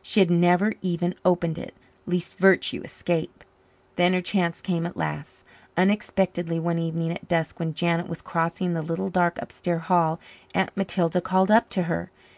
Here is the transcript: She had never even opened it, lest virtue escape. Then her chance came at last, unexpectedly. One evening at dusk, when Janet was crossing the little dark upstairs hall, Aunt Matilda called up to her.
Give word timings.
She 0.00 0.20
had 0.20 0.30
never 0.30 0.72
even 0.80 1.14
opened 1.26 1.58
it, 1.58 1.74
lest 2.06 2.38
virtue 2.38 2.80
escape. 2.82 3.44
Then 3.96 4.14
her 4.14 4.22
chance 4.22 4.62
came 4.62 4.86
at 4.86 4.96
last, 4.96 5.44
unexpectedly. 5.76 6.58
One 6.58 6.78
evening 6.78 7.10
at 7.12 7.28
dusk, 7.28 7.60
when 7.60 7.74
Janet 7.74 8.08
was 8.08 8.22
crossing 8.22 8.72
the 8.72 8.80
little 8.80 9.10
dark 9.10 9.38
upstairs 9.42 9.82
hall, 9.82 10.20
Aunt 10.54 10.74
Matilda 10.74 11.20
called 11.20 11.50
up 11.50 11.68
to 11.68 11.82
her. 11.82 12.10